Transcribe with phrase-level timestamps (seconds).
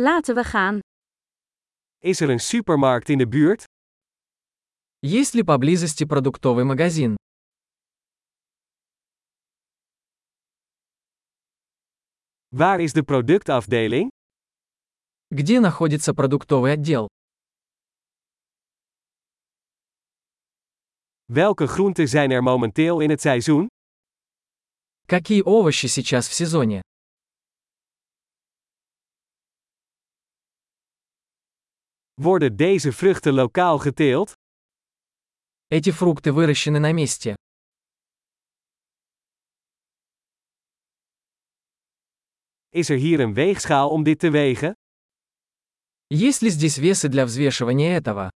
[0.00, 0.78] Laten we gaan.
[1.98, 3.64] Is er een supermarkt in de buurt?
[4.98, 7.14] Есть ли поблизости продуктовый магазин?
[12.48, 14.08] Waar is de productafdeling?
[15.30, 17.06] Где находится продуктовый отдел?
[21.32, 23.66] Welke groenten zijn er momenteel in het seizoen?
[25.06, 26.80] Какие овощи сейчас в сезоне?
[32.20, 34.32] Worden deze vruchten lokaal geteeld?
[35.68, 37.36] Эти фрукты выращены на месте.
[42.68, 44.72] Is er hier een weegschaal om dit te wegen?
[46.08, 48.30] Есть ли здесь весы для взвешивания этого?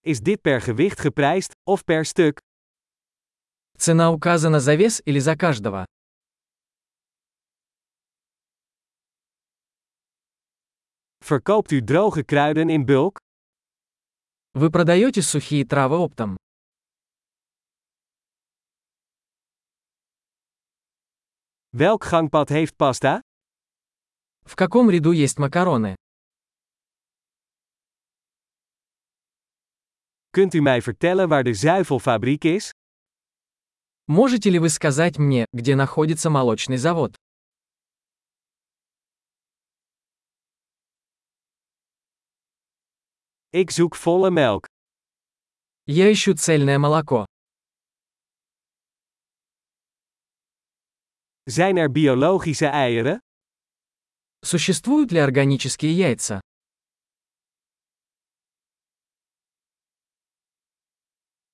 [0.00, 2.38] Is dit per gewicht geprijsd, of per stuk?
[3.76, 5.84] Цена указана за вес или за каждого?
[11.26, 13.18] Verkoopt u droge kruiden in bulk?
[14.52, 16.36] Вы продаете сухие травы оптом.
[21.72, 23.20] Welk gangpad heeft pasta?
[24.44, 25.96] В каком ряду есть макароны?
[30.30, 32.70] Kunt u mij vertellen waar de zuivelfabriek is?
[34.06, 37.16] Можете ли вы сказать мне, где находится молочный завод?
[43.56, 44.66] Ik zoek volle melk.
[45.84, 47.24] Я ищу цельное молоко.
[51.44, 53.18] Zijn er biologische eieren?
[54.40, 56.40] Существуют ли органические яйца?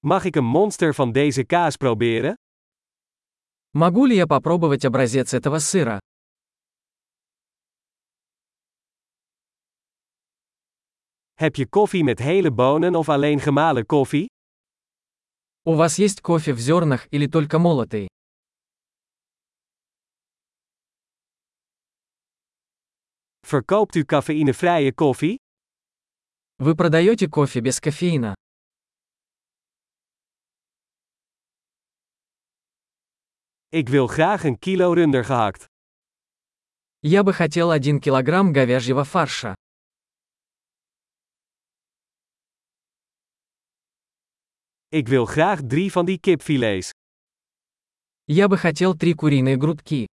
[0.00, 2.34] Mag ik een monster van deze kaas proberen?
[3.72, 5.98] Могу ли я попробовать образец этого сыра?
[11.37, 14.25] Heb je koffie met hele bonen of alleen gemalen koffie?
[15.65, 18.07] У вас есть кофе в зернах или только молотый?
[23.47, 25.35] Verkoopt u cafeïnevrije koffie?
[26.57, 28.33] Вы продаете кофе без кофеина?
[33.69, 35.65] Ik wil graag een kilo runder gehakt.
[37.01, 39.55] Я бы хотел 1 килограмм говяжьего фарша.
[44.87, 46.89] Ik wil graag drie van die kipfilets.
[48.25, 50.05] Я бы хотел 3 куриные грудки.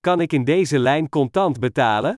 [0.00, 2.14] Kan ik in deze lijn contant betalen?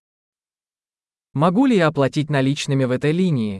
[1.37, 3.59] Могу ли я оплатить наличными в этой линии?